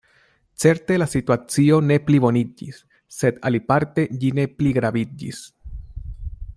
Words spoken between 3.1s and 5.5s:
sed aliparte ĝi ne pligraviĝis.